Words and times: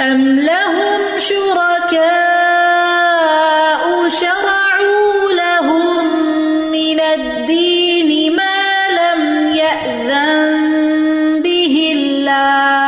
أم 0.00 0.38
لهم 0.38 1.00
شركاء 1.18 2.04
شرعوا 4.08 5.32
لهم 5.32 6.06
من 6.70 7.00
الدين 7.00 8.36
ما 8.36 8.88
لم 8.90 9.54
يأذن 9.54 11.42
به 11.42 11.92
الله 11.96 12.80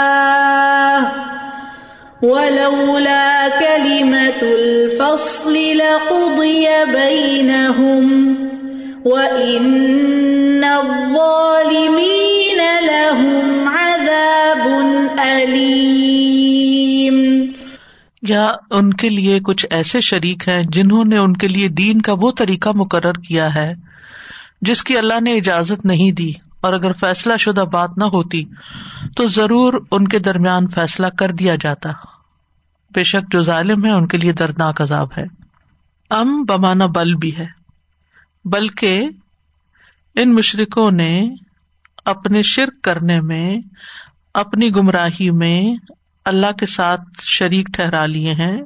ولولا 2.23 3.49
كلمة 3.49 4.43
الفصل 4.43 5.55
لقضي 5.55 6.69
بينهم 6.87 8.37
وإن 9.05 10.65
الظالمين 10.65 12.61
لهم 12.89 13.69
عذاب 13.69 14.67
أليم 15.19 16.36
یا 18.23 18.53
ان 18.71 18.93
کے 18.93 19.09
لیے 19.09 19.41
کچھ 19.41 19.67
ایسے 19.71 20.01
شریک 20.01 20.49
ہیں 20.49 20.63
جنہوں 20.63 21.05
نے 21.05 21.17
ان 21.17 21.37
کے 21.37 21.49
لیے 21.49 21.69
دین 21.69 22.03
کا 22.03 22.13
وہ 22.21 22.33
طریقہ 22.33 22.69
مقرر 22.75 23.13
کیا 23.13 23.55
ہے 23.55 23.75
جس 24.61 24.83
کی 24.83 24.99
اللہ 24.99 25.21
نے 25.21 25.33
اجازت 25.33 25.87
نہیں 25.87 26.13
دی؟ 26.13 26.33
اور 26.61 26.73
اگر 26.73 26.93
فیصلہ 26.93 27.37
شدہ 27.37 27.61
بات 27.61 27.91
نہ 27.97 28.05
ہوتی 28.05 28.45
تو 29.17 29.27
ضرور 29.27 29.75
ان 29.91 30.09
کے 30.09 30.19
درمیان 30.19 30.69
فیصلہ 30.69 31.07
کر 31.07 31.31
دیا 31.31 31.55
جاتا۔ 31.61 31.93
بے 32.95 33.03
شک 33.03 33.33
جو 33.33 33.41
ظالم 33.41 33.85
ہے 33.85 33.91
ان 33.91 34.07
کے 34.07 34.19
لیے 34.19 34.33
دردناک 34.33 34.83
عذاب 34.83 35.09
ہے۔ 35.19 35.25
ام 36.11 36.43
بمانا 36.43 36.87
بل 36.87 37.15
بھی 37.15 37.37
ہے۔ 37.39 37.47
بلکہ 38.45 39.03
ان 40.15 40.35
مشرقوں 40.35 40.91
نے 40.91 41.21
اپنے 42.05 42.43
شرک 42.43 42.83
کرنے 42.83 43.21
میں، 43.21 43.59
اپنی 44.35 44.75
گمراہی 44.75 45.31
میں 45.31 45.63
اللہ 46.27 46.53
کے 46.53 46.67
ساتھ 46.67 47.01
شریک 47.23 47.67
ٹھہرا 47.73 48.07
لیے 48.07 48.33
ہیں، 48.33 48.63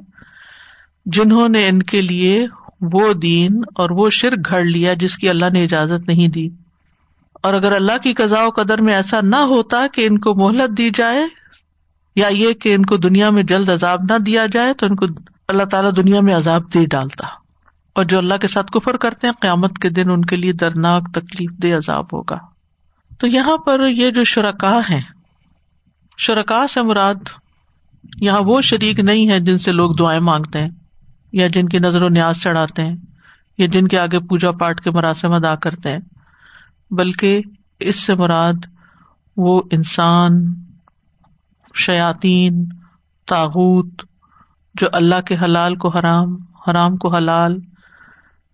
جنہوں 1.05 1.49
نے 1.49 1.67
ان 1.67 1.83
کے 1.83 2.01
لیے 2.01 2.45
وہ 2.81 3.13
دین 3.13 3.61
اور 3.75 3.89
وہ 3.89 4.09
شرک 4.09 4.49
گھڑ 4.49 4.63
لیا 4.63 4.93
جس 4.93 5.17
کی 5.17 5.29
اللہ 5.29 5.45
نے 5.53 5.63
اجازت 5.63 6.07
نہیں 6.07 6.27
دی۔ 6.27 6.49
اور 7.43 7.53
اگر 7.53 7.71
اللہ 7.71 7.97
کی 7.97 8.13
قزا 8.13 8.45
و 8.45 8.49
قدر 8.49 8.81
میں 8.81 8.95
ایسا 8.95 9.19
نہ 9.23 9.35
ہوتا 9.35 9.87
کہ 9.93 10.05
ان 10.05 10.17
کو 10.17 10.35
مہلت 10.35 10.77
دی 10.77 10.89
جائے، 10.95 11.19
یا 12.15 12.27
یہ 12.27 12.53
کہ 12.53 12.75
ان 12.75 12.85
کو 12.85 12.97
دنیا 12.97 13.29
میں 13.29 13.43
جلد 13.43 13.69
عذاب 13.69 13.99
نہ 14.09 14.17
دیا 14.17 14.45
جائے، 14.53 14.73
تو 14.73 14.85
ان 14.85 14.95
کو 14.95 15.05
اللہ 15.47 15.63
تعالیٰ 15.63 15.91
دنیا 15.95 16.21
میں 16.21 16.35
عذاب 16.35 16.73
دے 16.73 16.85
ڈالتا۔ 16.85 17.27
اور 17.95 18.05
جو 18.05 18.17
اللہ 18.17 18.33
کے 18.33 18.47
ساتھ 18.47 18.71
کفر 18.71 18.97
کرتے 18.97 19.27
ہیں، 19.27 19.33
قیامت 19.41 19.77
کے 19.77 19.89
دن 19.89 20.11
ان 20.11 20.25
کے 20.25 20.35
لیے 20.35 20.53
درناک 20.53 21.11
تکلیف 21.11 21.51
دہ 21.51 21.77
عذاب 21.77 22.05
ہوگا۔ 22.13 22.37
تو 23.19 23.27
یہاں 23.27 23.57
پر 23.57 23.87
یہ 23.87 24.09
جو 24.09 24.23
شرکا 24.23 24.79
ہے 24.89 25.01
شرکا 26.17 26.67
سے 26.67 26.81
مراد 26.81 27.15
یہاں 28.21 28.41
وہ 28.45 28.61
شریک 28.61 28.99
نہیں 28.99 29.29
ہے 29.29 29.39
جن 29.39 29.57
سے 29.57 29.71
لوگ 29.71 29.95
دعائیں 29.95 30.19
مانگتے 30.19 30.59
ہیں، 30.59 30.69
یا 31.33 31.47
جن 31.47 31.69
کی 31.69 31.79
نظر 31.79 32.01
و 32.01 32.09
نیاز 32.09 32.41
چڑھاتے 32.41 32.81
ہیں، 32.81 32.95
یا 33.57 33.65
جن 33.65 33.87
کے 33.87 33.99
آگے 33.99 34.19
پوجا 34.19 34.51
پاٹ 34.51 34.81
کے 34.81 34.91
مراسم 34.91 35.31
ادا 35.31 35.55
کرتے 35.55 35.89
ہیں۔ 35.89 35.99
بلکہ 36.91 37.41
اس 37.79 37.95
سے 37.95 38.15
مراد 38.15 38.53
وہ 39.37 39.61
انسان 39.71 40.31
شیاتین 41.75 42.65
تاغت 43.27 44.05
جو 44.75 44.87
اللہ 44.93 45.21
کے 45.21 45.35
حلال 45.41 45.75
کو 45.75 45.89
حرام 45.89 46.35
حرام 46.67 46.97
کو 46.97 47.15
حلال، 47.15 47.57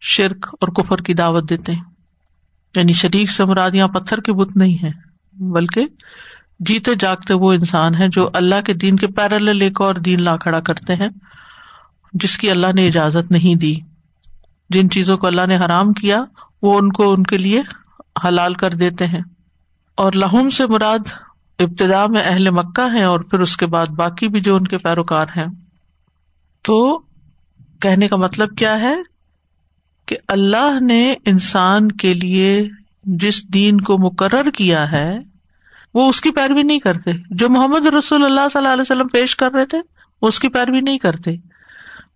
شرک 0.01 0.47
اور 0.51 0.67
کفر 0.67 0.97
کی 0.97 1.13
دعوت 1.13 1.49
دیتے 1.49 1.73
ہیں۔ 1.73 1.83
یعنی 2.75 2.93
شریک 2.93 3.31
سے 3.31 3.45
مراد 3.45 3.71
یہاں 3.73 3.87
پتھر 3.87 4.19
کے 4.19 4.33
بت 4.33 4.57
نہیں 4.57 4.77
ہے 4.83 4.89
بلکہ 5.33 5.85
جیتے 6.59 6.91
جاگتے 6.99 7.33
وہ 7.33 7.53
انسان 7.53 7.95
ہے 7.95 8.07
جو 8.07 8.29
اللہ 8.33 8.61
کے 8.65 8.73
دین 8.73 8.95
کے 8.95 9.07
پیرل 9.07 9.57
لے 9.57 9.69
کر 9.69 9.83
اور 9.83 9.95
دین 9.95 10.21
لا 10.21 10.37
کھڑا 10.37 10.59
کرتے 10.59 10.95
ہیں، 10.95 11.09
جس 12.13 12.37
کی 12.37 12.51
اللہ 12.51 12.67
نے 12.75 12.87
اجازت 12.87 13.31
نہیں 13.31 13.55
دی۔ 13.55 13.75
جن 14.69 14.89
چیزوں 14.89 15.17
کو 15.17 15.27
اللہ 15.27 15.45
نے 15.45 15.57
حرام 15.57 15.93
کیا، 15.93 16.23
وہ 16.61 16.77
ان 16.77 16.91
کو 16.91 17.11
ان 17.11 17.23
کے 17.23 17.37
لیے 17.37 17.61
حلال 18.27 18.53
کر 18.53 18.69
دیتے 18.69 19.05
ہیں۔ 19.05 19.21
اور 19.95 20.11
لہم 20.15 20.49
سے 20.49 20.67
مراد 20.67 20.99
ابتدا 21.59 22.07
میں 22.07 22.21
اہل 22.25 22.49
مکہ 22.49 22.93
ہے 22.93 23.03
اور 23.03 23.19
پھر 23.19 23.39
اس 23.39 23.57
کے 23.57 23.65
بعد 23.65 23.85
باقی 23.85 24.27
بھی 24.27 24.41
جو 24.41 24.55
ان 24.55 24.63
کے 24.63 24.77
پیروکار 24.77 25.25
ہیں۔ 25.37 25.45
تو 26.61 26.97
کہنے 27.79 28.07
کا 28.07 28.15
مطلب 28.15 28.57
کیا 28.57 28.81
ہے؟ 28.81 28.95
کہ 30.05 30.15
اللہ 30.27 30.79
نے 30.81 31.13
انسان 31.25 31.91
کے 31.91 32.13
لیے 32.13 32.69
جس 33.03 33.53
دین 33.53 33.81
کو 33.81 34.05
مقرر 34.05 34.49
کیا 34.49 34.91
ہے 34.91 35.36
وہ 35.97 36.09
اس 36.09 36.21
کی 36.21 36.31
پیروی 36.31 36.63
نہیں 36.63 36.79
کرتے۔ 36.79 37.11
جو 37.29 37.49
محمد 37.49 37.85
رسول 37.85 38.25
اللہ 38.25 38.41
صلی 38.53 38.59
اللہ 38.59 38.73
علیہ 38.73 38.81
وسلم 38.81 39.07
پیش 39.07 39.35
کر 39.35 39.51
رہے 39.51 39.65
تھے، 39.65 39.77
وہ 40.21 40.27
اس 40.27 40.39
کی 40.39 40.49
پیروی 40.49 40.81
نہیں 40.81 40.97
کرتے۔ 40.97 41.35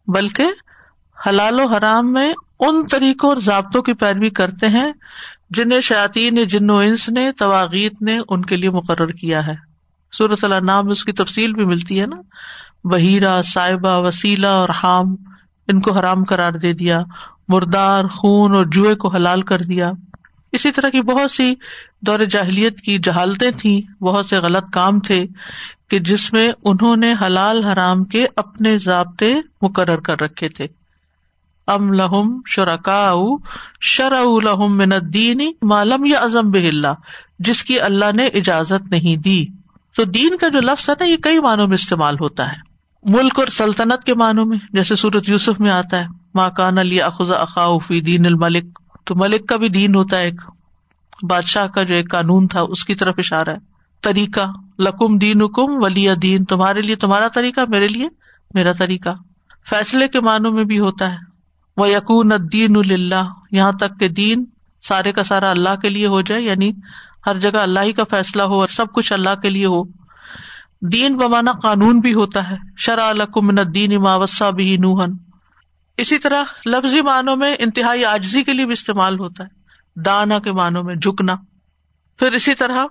بلکہ 0.08 0.46
حلال 1.28 1.60
و 1.60 1.68
حرام 1.68 2.14
میں 2.14 2.34
ان 2.60 2.88
طریقوں 2.88 3.30
اور 3.30 3.38
ضابطوں 3.38 3.82
کی 3.82 3.94
پیروی 3.94 4.30
کرتے 4.30 4.68
ہیں 4.68 4.94
جنہیں 5.50 5.80
شاطی 5.80 6.30
نے، 6.30 6.46
جن 6.46 6.70
و 6.70 6.78
انس 6.78 7.10
نے، 7.10 7.32
تواغیت 7.32 8.02
نے 8.02 8.20
ان 8.30 8.42
کے 8.42 8.56
لیے 8.56 8.70
مقرر 8.70 9.08
کیا 9.08 9.48
ہے۔ 9.48 9.56
صورت 10.18 10.44
اللہ 10.44 10.56
نام 10.56 10.90
اس 10.90 11.04
کی 11.04 11.12
تفصیل 11.12 11.54
بھی 11.54 11.66
ملتی 11.66 12.02
ہے 12.02 12.06
نا۔ 12.06 12.16
بحیرہ 12.84 13.42
صاحبہ، 13.42 14.00
وسیلہ 14.00 14.48
اور 14.48 14.70
حام، 14.70 15.16
ان 15.68 15.80
کو 15.80 15.92
حرام 15.92 16.24
قرار 16.24 16.52
دے 16.52 16.74
دیا۔ 16.74 17.02
مردار، 17.48 18.06
خون 18.06 18.56
اور 18.56 18.66
جوئے 18.66 18.96
کو 18.96 19.08
حلال 19.08 19.42
کر 19.42 19.60
دیا۔ 19.60 19.92
اسی 20.52 20.72
طرح 20.72 20.90
کی 20.90 21.02
بہت 21.02 21.32
سی 21.32 21.56
دور 22.02 22.20
جاہلیت 22.20 22.82
کی 22.82 23.00
جہالتیں 23.00 23.52
تھیں، 23.52 24.04
بہت 24.04 24.26
سے 24.26 24.38
غلط 24.38 24.64
کام 24.74 25.00
تھے 25.00 25.26
کہ 25.90 26.00
جس 26.00 26.34
میں 26.34 26.52
انہوں 26.64 26.96
نے 26.96 27.14
حلال 27.22 27.64
حرام 27.64 28.04
کے 28.04 28.28
اپنے 28.36 28.78
ضابطے 28.78 29.36
مقرر 29.62 30.00
کر 30.00 30.22
رکھے 30.22 30.50
تھے۔ 30.50 30.68
ام 31.68 31.94
لہم 31.94 32.42
شرکا 32.48 33.14
شرع 33.82 34.24
لہم 34.44 34.78
من 34.78 34.94
الدین 34.94 35.52
معلوم 35.62 36.06
یا 36.06 36.20
ازم 36.20 36.52
بہ 36.52 36.68
اللہ، 36.68 36.94
جس 37.40 37.64
کی 37.64 37.80
اللہ 37.80 38.16
نے 38.16 38.28
اجازت 38.28 38.92
نہیں 38.92 39.16
دی۔ 39.16 39.46
تو 39.96 40.04
دین 40.04 40.38
کا 40.38 40.48
جو 40.48 40.60
لفظ 40.60 40.90
ہے 40.90 40.96
نا، 41.00 41.06
یہ 41.06 41.18
کئی 41.18 41.40
معنوں 41.40 41.68
میں 41.68 41.74
استعمال 41.74 42.16
ہوتا 42.20 42.52
ہے۔ 42.52 42.72
ملک 43.04 43.40
اور 43.40 43.48
سلطنت 43.48 44.04
کے 44.04 44.14
معنوں 44.14 44.46
میں، 44.46 44.58
جیسے 44.74 44.96
سورت 44.96 45.30
یوسف 45.30 45.60
میں 45.60 45.72
آتا 45.72 46.00
ہے 46.00 46.06
ماں 46.34 46.50
کان 46.50 46.78
علی 46.78 47.02
اخذ 47.02 47.32
اخافی 47.32 48.02
دین 48.02 48.26
الملک 48.26 48.80
تو 49.04 49.16
ملک 49.16 49.50
کا 49.50 49.58
بھی 49.58 49.70
دین 49.70 49.96
ہوتا 49.96 50.18
ہے 50.18 50.24
ایک۔ 50.24 50.42
بادشاہ 51.30 51.66
کا 51.66 51.84
جو 51.84 51.94
ایک 51.94 52.12
قانون 52.12 52.48
تھا، 52.48 52.62
اس 52.62 52.86
کی 52.86 52.96
طرف 52.96 53.16
اشارہ 53.18 53.50
ہے۔ 53.50 53.58
طریقہ، 54.02 54.46
لکم 54.80 55.18
دین 55.18 55.42
حکم 55.42 55.84
ولی 55.84 56.16
دین۔ 56.16 56.46
تمہارے 56.46 56.82
لیے 56.82 56.96
تمہارا 56.96 57.28
طریقہ، 57.28 57.62
میرے 57.68 57.88
لیے 57.88 58.08
میرا 58.54 58.72
طریقہ۔ 58.72 59.10
فیصلے 59.70 60.08
کے 60.08 60.20
معنوں 60.20 60.52
میں 60.52 60.64
بھی 60.64 60.80
ہوتا 60.80 61.12
ہے۔ 61.12 61.32
وہ 61.78 61.90
یقون 61.90 62.32
دین 62.54 62.76
اللہ 62.76 63.34
یہاں 63.52 63.72
تک 63.72 64.00
کہ 64.00 64.08
دین 64.08 64.46
سارے 64.82 65.12
کا 65.12 65.24
سارا 65.24 65.50
اللہ 65.50 65.76
کے 65.76 65.90
لیے 65.90 66.08
ہو 66.08 66.22
جائے 66.22 66.42
یعنی 66.42 66.72
ہر 67.28 67.40
جگہ 67.40 67.58
اللہ 67.58 67.80
ہی 67.80 67.94
کا 67.94 68.04
فیصلہ 68.10 68.44
ہو 68.44 68.60
اور 68.60 68.68
سب 68.68 68.86
کچھ 68.94 69.14
اللہ 69.14 69.36
کے 69.42 69.50
لیے 69.50 69.66
ہو۔ 69.66 69.84
دین 70.82 71.18
بمانا 71.18 71.52
قانون 71.52 72.00
بھی 72.00 72.14
ہوتا 72.14 72.50
ہے۔ 72.50 72.56
شرح 72.78 73.02
الکم 73.02 73.72
دین 73.72 73.96
اماوسا 73.96 74.50
بھی 74.50 74.78
نوہن 74.78 75.31
اسی 76.02 76.20
طرح 76.20 76.44
لفظی 76.66 77.02
معنوں 77.02 77.36
میں 77.36 77.56
انتہائی 77.60 78.06
آجزی 78.06 78.44
کے 78.44 78.54
لیے 78.54 78.66
بھی 78.66 78.74
استعمال 78.74 79.20
ہوتا 79.20 79.44
ہے۔ 79.44 79.50
دانا 80.02 80.40
کے 80.40 80.52
معنوں 80.52 80.84
میں 80.84 80.96
جھکنا۔ 80.96 81.36
پھر 82.18 82.32
اسی 82.32 82.56
طرح 82.56 82.86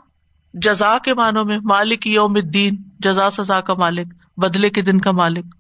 جزا 0.54 0.98
کے 0.98 1.15
معنوں 1.15 1.44
میں 1.44 1.59
مالک 1.59 2.06
یوم 2.06 2.32
الدین، 2.34 2.76
جزا 3.00 3.31
سزا 3.31 3.60
کا 3.60 3.75
مالک، 3.75 4.15
بدلے 4.37 4.70
کے 4.70 4.82
دن 4.82 5.00
کا 5.00 5.10
مالک۔ 5.10 5.54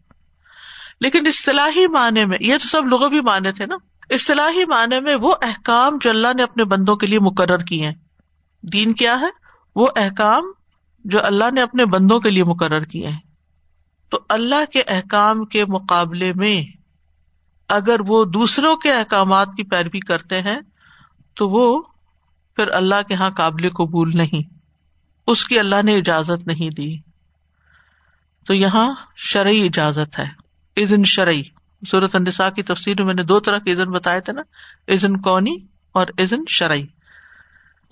لیکن 1.00 1.26
اصطلاحی 1.26 1.86
معنی 1.86 2.24
میں، 2.24 2.38
یہ 2.40 2.54
تو 2.62 2.68
سب 2.68 2.86
لوگ 2.86 3.00
بھی 3.00 3.20
مانے 3.20 3.52
تھے 3.52 3.66
نا۔ 3.66 3.76
اصطلاحی 4.10 4.64
معنی 4.64 5.00
میں 5.00 5.14
وہ 5.14 5.34
احکام 5.42 5.98
جو 6.00 6.10
اللہ 6.10 6.28
نے 6.36 6.42
اپنے 6.42 6.64
بندوں 6.64 6.96
کے 6.96 7.06
لیے 7.06 7.18
مقرر 7.18 7.58
کیے 7.58 7.86
ہیں۔ 7.86 7.94
دین 8.62 8.92
کیا 8.92 9.20
ہے؟ 9.20 9.28
وہ 9.76 9.88
احکام 9.96 10.44
جو 11.04 11.24
اللہ 11.24 11.44
نے 11.54 11.62
اپنے 11.62 11.84
بندوں 11.84 12.20
کے 12.20 12.30
لیے 12.30 12.44
مقرر 12.44 12.84
کیے 12.84 13.08
ہیں۔ 13.08 13.20
تو 14.10 14.20
اللہ 14.28 14.64
کے 14.72 14.82
احکام 14.86 15.44
کے 15.44 15.64
مقابلے 15.64 16.32
میں 16.32 16.79
اگر 17.70 17.96
وہ 18.06 18.24
دوسروں 18.24 18.76
کے 18.76 18.92
احکامات 18.92 19.48
کی 19.56 19.62
پیروی 19.62 20.00
کرتے 20.00 20.40
ہیں، 20.40 20.60
تو 21.34 21.48
وہ 21.48 21.82
پھر 22.56 22.68
اللہ 22.68 23.02
کے 23.08 23.14
یہاں 23.14 23.30
قابل 23.30 23.70
قبول 23.70 24.10
نہیں۔ 24.14 24.54
اس 25.26 25.44
کی 25.44 25.58
اللہ 25.58 25.82
نے 25.84 25.98
اجازت 25.98 26.46
نہیں 26.46 26.70
دی۔ 26.70 26.98
تو 28.46 28.54
یہاں 28.54 28.94
شرعی 29.16 29.66
اجازت 29.66 30.18
ہے۔ 30.18 30.26
عزن 30.82 31.04
شرعی۔ 31.04 31.42
صورت 31.90 32.16
النساء 32.16 32.48
کی 32.48 32.62
تفصیل 32.62 32.94
میں 32.98 33.06
میں 33.06 33.14
نے 33.14 33.22
دو 33.22 33.40
طرح 33.40 33.58
کے 33.58 33.72
عزن 33.72 33.90
بتائے 33.90 34.20
تھے 34.20 34.32
نا۔ 34.32 34.42
عزن 34.92 35.20
کونی 35.20 35.56
اور 35.92 36.06
عزن 36.18 36.38
شرعی۔ 36.48 36.86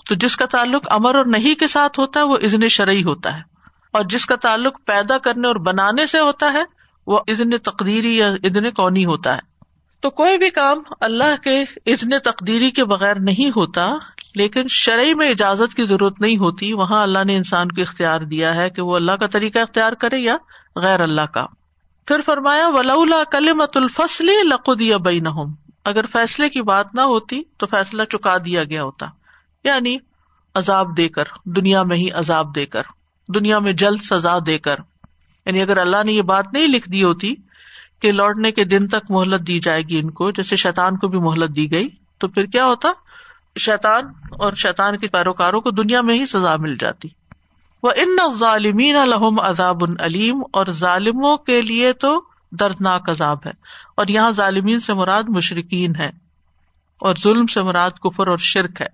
تو 0.06 0.14
جس 0.14 0.36
کا 0.36 0.46
تعلق 0.46 0.92
امر 0.92 1.14
اور 1.14 1.24
نہیں 1.24 1.54
کے 1.54 1.66
ساتھ 1.66 2.00
ہوتا 2.00 2.20
ہے، 2.20 2.24
وہ 2.24 2.36
عزن 2.36 2.68
شرعی 2.68 3.04
ہوتا 3.04 3.36
ہے۔ 3.36 3.42
اور 3.92 4.04
جس 4.04 4.26
کا 4.26 4.36
تعلق 4.36 4.78
پیدا 4.84 5.18
کرنے 5.18 5.46
اور 5.48 5.56
بنانے 5.56 6.06
سے 6.06 6.18
ہوتا 6.18 6.52
ہے، 6.52 6.64
وہ 7.06 7.18
عزن 7.28 7.50
تقدیری 7.50 8.16
یا 8.16 8.30
عزن 8.30 8.70
کونی 8.70 9.04
ہوتا 9.04 9.36
ہے۔ 9.36 9.57
تو 10.00 10.10
کوئی 10.10 10.38
بھی 10.38 10.50
کام 10.50 10.82
اللہ 11.00 11.36
کے 11.44 11.62
عزن 11.92 12.18
تقدیری 12.18 12.70
کے 12.70 12.84
بغیر 12.84 13.14
نہیں 13.14 13.50
ہوتا، 13.56 13.90
لیکن 14.34 14.62
شرعی 14.68 15.14
میں 15.14 15.28
اجازت 15.28 15.74
کی 15.74 15.84
ضرورت 15.84 16.20
نہیں 16.20 16.36
ہوتی، 16.36 16.72
وہاں 16.72 17.02
اللہ 17.02 17.24
نے 17.24 17.36
انسان 17.36 17.68
کو 17.68 17.82
اختیار 17.82 18.20
دیا 18.20 18.54
ہے 18.54 18.70
کہ 18.70 18.82
وہ 18.82 18.96
اللہ 18.96 19.12
کا 19.12 19.26
طریقہ 19.26 19.58
اختیار 19.58 19.92
کرے 19.92 20.18
یا 20.18 20.36
غیر 20.76 21.00
اللہ 21.00 21.20
کا۔ 21.20 21.46
پھر 22.06 22.20
فرمایا 22.20 22.68
ولا 22.68 23.24
کل 23.24 23.52
الفصل 23.74 24.26
لقدی 24.26 24.96
بین 24.96 25.26
اگر 25.84 26.06
فیصلے 26.06 26.48
کی 26.48 26.62
بات 26.62 26.94
نہ 26.94 27.00
ہوتی 27.00 27.42
تو 27.56 27.66
فیصلہ 27.66 28.02
چکا 28.04 28.36
دیا 28.38 28.64
گیا 28.64 28.82
ہوتا۔ 28.82 29.06
یعنی 29.64 29.96
عذاب 30.54 30.96
دے 30.96 31.08
کر، 31.08 31.24
دنیا 31.44 31.82
میں 31.82 31.96
ہی 31.96 32.10
عذاب 32.10 32.54
دے 32.54 32.66
کر، 32.66 32.82
دنیا 33.28 33.58
میں 33.58 33.72
جلد 33.72 34.00
سزا 34.00 34.38
دے 34.46 34.58
کر۔ 34.58 34.76
یعنی 35.46 35.62
اگر 35.62 35.76
اللہ 35.76 35.96
نے 36.06 36.12
یہ 36.12 36.22
بات 36.22 36.52
نہیں 36.52 36.68
لکھ 36.68 36.90
دی 36.90 37.04
ہوتی 37.04 37.34
کہ 38.00 38.12
لوٹنے 38.12 38.52
کے 38.52 38.64
دن 38.64 38.88
تک 38.88 39.10
مہلت 39.10 39.46
دی 39.46 39.60
جائے 39.60 39.82
گی 39.82 39.98
ان 39.98 40.10
کو، 40.10 40.30
جیسے 40.30 40.56
شیطان 40.56 40.96
کو 40.96 41.08
بھی 41.08 41.18
مہلت 41.18 41.56
دی 41.56 41.72
گئی، 41.72 41.88
تو 42.18 42.28
پھر 42.28 42.44
کیا 42.44 42.64
ہوتا؟ 42.64 42.88
شیطان 43.58 44.04
اور 44.30 44.52
شیطان 44.52 44.96
کے 44.96 45.06
پیروکاروں 45.06 45.60
کو 45.60 45.70
دنیا 45.70 46.00
میں 46.00 46.14
ہی 46.14 46.26
سزا 46.26 46.56
مل 46.56 46.76
جاتی۔ 46.76 47.08
وہ 47.82 47.90
ان 47.96 48.16
ظالمین 48.38 48.96
الحم 48.96 49.40
عذاب 49.40 49.84
العلیم 49.84 50.42
اور 50.52 50.66
ظالموں 50.70 51.36
کے 51.36 51.62
لیے 51.62 51.92
تو 51.92 52.22
دردناک 52.50 53.10
عذاب 53.10 53.38
ہے۔ 53.46 53.50
اور 53.96 54.06
یہاں 54.06 54.30
ظالمین 54.30 54.80
سے 54.80 54.94
مراد 54.94 55.22
مشرقین 55.28 55.92
ہے 55.98 56.08
اور 57.00 57.14
ظلم 57.22 57.46
سے 57.46 57.62
مراد 57.62 57.90
کفر 57.90 58.26
اور 58.26 58.38
شرک 58.38 58.80
ہے۔ 58.80 58.86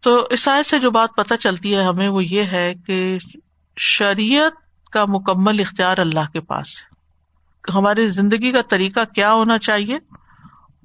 تو 0.00 0.28
عیسائی 0.30 0.62
سے 0.62 0.78
جو 0.78 0.90
بات 0.90 1.08
پتہ 1.16 1.34
چلتی 1.34 1.76
ہے 1.76 1.82
ہمیں، 1.82 2.08
وہ 2.08 2.24
یہ 2.24 2.42
ہے 2.42 2.74
کہ 2.74 3.18
شریعت 3.76 4.86
کا 4.90 5.04
مکمل 5.08 5.60
اختیار 5.60 5.98
اللہ 5.98 6.32
کے 6.32 6.40
پاس 6.40 6.66
ہے۔ 6.66 6.95
ہماری 7.74 8.08
زندگی 8.08 8.52
کا 8.52 8.62
طریقہ 8.62 9.04
کیا 9.04 9.32
ہونا 9.32 9.58
چاہیے، 9.58 9.98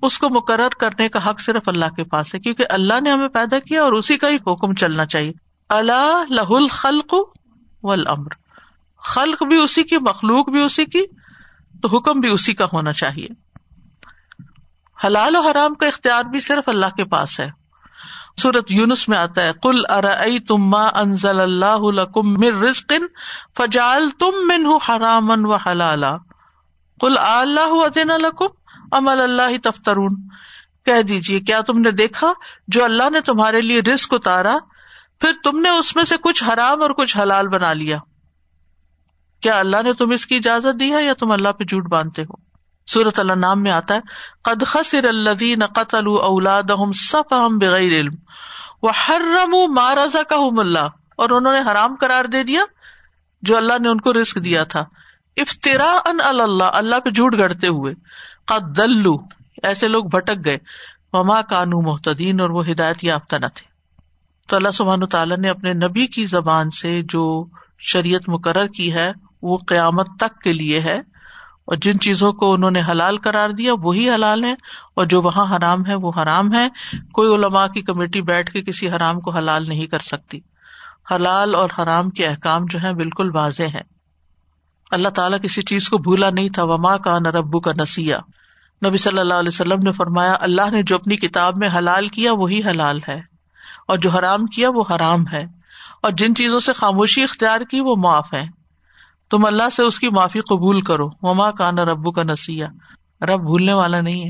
اس 0.02 0.20
کو 0.20 0.30
مقرر 0.30 0.70
کرنے 0.70 1.10
کا 1.10 1.30
حق 1.30 1.40
صرف 1.40 1.68
اللہ 1.68 1.86
کے 1.86 2.04
پاس 2.04 2.36
ہے، 2.36 2.40
کیونکہ 2.40 2.66
اللہ 2.70 3.02
نے 3.02 3.12
ہمیں 3.12 3.28
پیدا 3.28 3.60
کیا 3.60 3.84
اور 3.84 3.94
اسی 3.94 4.18
کا 4.18 4.30
ہی 4.30 4.36
حکم 4.36 4.74
چلنا 4.74 5.06
چاہیے۔ 5.06 5.32
اللہ 5.70 6.24
لہ 6.30 6.50
الخلق 6.50 7.14
والامر۔ 7.84 8.30
خلق 9.04 9.44
بھی 9.44 9.62
اسی 9.62 9.84
کی، 9.84 9.98
مخلوق 9.98 10.50
بھی 10.50 10.62
اسی 10.62 10.86
کی، 10.86 11.06
تو 11.82 11.98
حکم 11.98 12.20
بھی 12.20 12.30
اسی 12.30 12.54
کا 12.54 12.66
ہونا 12.74 12.92
چاہیے۔ 12.92 13.28
حلال 15.06 15.36
و 15.36 15.42
حرام 15.42 15.74
کا 15.74 15.88
اختیار 15.88 16.24
بھی 16.24 16.40
صرف 16.40 16.70
اللہ 16.70 16.86
کے 16.86 17.06
پاس 17.06 17.40
ہے۔ 17.40 17.62
سورت 18.38 18.72
یونس 18.72 19.10
میں 19.10 19.18
آتا 19.18 19.44
ہے 19.44 19.52
کل 19.64 19.80
ارئی 19.90 20.40
تم 20.40 20.76
انزل 20.76 21.40
اللہ 21.40 21.78
مر 22.16 22.54
رزق 22.54 22.94
فجال 23.58 24.10
تم 24.10 24.32
من 24.48 24.66
حرام 24.66 25.30
و 25.30 25.56
حلال 25.56 26.04
کل 27.02 27.18
اللہ 27.18 27.86
ادین 27.86 28.12
الکم 28.12 28.46
امل 28.92 29.22
اللہ 29.22 29.58
تفترون۔ 29.64 30.16
کہہ 30.86 31.02
دیجیے 31.02 31.40
کیا 31.40 31.62
تم 31.62 31.80
نے 31.80 31.92
دیکھا 31.92 32.34
جو 32.68 32.84
اللہ 32.84 33.10
نے 33.10 33.22
تمہارے 33.22 33.62
لیے 33.62 33.82
رسک 33.82 34.14
اتارا؟ 34.14 34.58
پھر 35.20 35.32
تم 35.44 35.60
نے 35.60 35.70
اس 35.70 35.96
میں 35.96 36.04
سے 36.04 36.16
کچھ 36.18 36.44
حرام 36.44 36.82
اور 36.82 36.90
کچھ 36.90 37.18
حلال 37.18 37.48
بنا 37.48 37.74
لیا۔ 37.74 37.98
کیا 39.42 39.60
اللہ 39.60 39.82
نے 39.84 39.94
تم 39.94 40.12
اس 40.12 40.26
کی 40.26 40.36
اجازت 40.36 40.80
دی 40.80 40.94
ہے 40.94 41.04
یا 41.04 41.14
تم 41.14 41.32
اللہ 41.32 41.50
پہ 41.50 41.64
جھوٹ 41.64 41.88
باندھتے 41.88 42.22
ہو؟ 42.22 42.36
سورت 42.88 43.20
اللہ 43.20 43.34
نام 43.34 43.64
میں 43.64 43.72
آتا 43.72 43.96
ہے، 43.96 44.00
قد 44.44 44.64
خسر 44.66 45.04
الذین 45.04 45.66
قتلوا 45.66 46.26
اولادهم 46.26 46.92
صفهم 46.92 47.58
بغیر 47.58 47.92
علم۔ 47.92 48.14
وحرموا 48.82 49.68
ما 49.68 49.96
رزقهم 49.96 50.60
اللہ۔ 50.60 50.88
اور 51.18 51.30
انہوں 51.30 51.54
نے 51.54 51.72
حرام 51.72 51.96
قرار 51.96 52.26
دے 52.26 52.44
دیا 52.44 52.62
جو 53.42 53.58
اللہ 53.58 53.74
نے 53.82 53.90
ان 53.90 54.02
کو 54.02 54.14
رزق 54.14 54.36
دیا 54.36 54.64
تھا۔ 54.64 54.84
افطرا 55.38 56.00
ان 56.06 56.18
اللہ 56.24 56.64
اللہ 56.64 57.00
پہ 57.00 57.10
جھوٹ 57.10 57.36
گڑتے 57.38 57.68
ہوئے، 57.68 57.94
قد 58.46 58.78
دلو 58.78 59.16
ایسے 59.64 59.88
لوگ 59.88 60.04
بھٹک 60.04 60.46
گئے، 60.46 60.58
وما 61.14 61.42
کانو 61.42 61.82
محتدین 61.82 62.42
اور 62.42 62.50
وہ 62.50 62.68
ہدایت 62.68 63.04
یافتہ 63.04 63.36
نہ 63.36 63.46
تھے۔ 63.46 63.68
تو 64.48 64.56
اللہ 64.56 64.72
سبحان 64.72 65.06
تعالیٰ 65.06 65.38
نے 65.38 65.50
اپنے 65.50 65.74
نبی 65.74 66.08
کی 66.08 66.26
زبان 66.26 66.70
سے 66.70 67.02
جو 67.04 67.46
شریعت 67.80 68.30
مقرر 68.30 68.68
کی 68.68 68.94
ہے، 68.94 69.12
وہ 69.42 69.58
قیامت 69.58 70.08
تک 70.20 70.42
کے 70.42 70.54
لیے 70.54 70.80
ہے۔ 70.80 71.00
اور 71.62 71.76
جن 71.76 72.00
چیزوں 72.00 72.34
کو 72.34 72.54
انہوں 72.54 72.72
نے 72.72 72.82
حلال 72.82 73.18
قرار 73.18 73.50
دیا، 73.50 73.74
وہی 73.74 74.10
حلال 74.10 74.44
ہے 74.44 74.54
اور 74.94 75.06
جو 75.06 75.22
وہاں 75.22 75.56
حرام 75.56 75.86
ہے، 75.86 75.96
وہ 75.96 76.12
حرام 76.18 76.54
ہے 76.54 76.68
کوئی 77.14 77.36
علماء 77.36 77.68
کی 77.68 77.82
کمیٹی 77.82 78.22
بیٹھ 78.22 78.52
کے 78.52 78.62
کسی 78.62 78.90
حرام 78.90 79.20
کو 79.20 79.32
حلال 79.32 79.64
نہیں 79.68 79.88
کر 79.88 80.00
سکتی۔ 80.00 80.40
حلال 81.12 81.56
اور 81.56 81.70
حرام 81.80 82.10
کے 82.10 82.28
احکام 82.28 82.66
جو 82.70 82.80
ہے 82.84 82.94
بالکل 82.94 83.36
واضح 83.36 83.64
ہے 83.64 83.91
اللہ 84.92 85.10
تعالیٰ 85.10 85.42
کسی 85.42 85.62
چیز 85.62 85.90
کو 85.90 85.98
بھولا 85.98 86.30
نہیں 86.30 86.50
تھا۔ 86.50 86.64
وما 86.64 86.98
کا 86.98 87.20
نہ 87.20 87.28
ربو 87.28 87.60
کا 87.60 87.72
نسیا۔ 87.78 88.20
نبی 88.86 88.98
صلی 88.98 89.20
اللہ 89.20 89.34
علیہ 89.34 89.48
وسلم 89.48 89.80
نے 89.84 89.92
فرمایا، 89.92 90.38
اللہ 90.40 90.70
نے 90.70 90.84
جو 90.84 90.96
اپنی 90.96 91.16
کتاب 91.16 91.58
میں 91.58 91.70
حلال 91.78 92.08
کیا، 92.08 92.34
وہی 92.34 92.60
حلال 92.60 93.00
ہے۔ 93.08 93.22
اور 93.88 93.98
جو 93.98 94.10
حرام 94.10 94.46
کیا، 94.46 94.70
وہ 94.70 94.84
حرام 94.96 95.28
ہے۔ 95.28 95.46
اور 96.02 96.12
جن 96.12 96.36
چیزوں 96.36 96.60
سے 96.60 96.74
خاموشی 96.74 97.24
اختیار 97.24 97.62
کی، 97.62 97.82
وہ 97.82 97.96
معاف 97.96 98.34
ہے 98.34 98.44
تم 99.32 99.46
اللہ 99.46 99.70
سے 99.72 99.84
اس 99.84 100.00
کی 100.00 100.10
معافی 100.10 100.40
قبول 100.40 100.82
کرو۔ 100.82 101.08
مما 101.08 101.52
کانا 101.52 101.86
ربو 101.86 102.12
کا 102.12 102.24
نسیح 102.24 102.66
رب 103.22 103.42
بھولنے 103.42 103.74
والا 103.74 104.02
نہیں 104.02 104.30